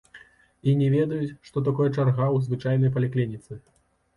[0.69, 3.53] І не ведаюць, што такое чарга ў звычайнай паліклініцы.